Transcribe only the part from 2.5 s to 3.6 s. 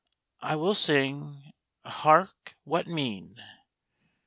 what mean